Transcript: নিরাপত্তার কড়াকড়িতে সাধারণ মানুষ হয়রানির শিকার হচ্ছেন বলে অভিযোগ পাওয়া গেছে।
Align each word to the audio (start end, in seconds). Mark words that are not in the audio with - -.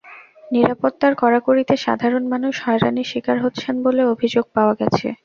নিরাপত্তার 0.51 1.13
কড়াকড়িতে 1.15 1.73
সাধারণ 1.85 2.23
মানুষ 2.33 2.53
হয়রানির 2.65 3.09
শিকার 3.11 3.37
হচ্ছেন 3.45 3.75
বলে 3.85 4.01
অভিযোগ 4.13 4.45
পাওয়া 4.55 4.73
গেছে। 4.81 5.07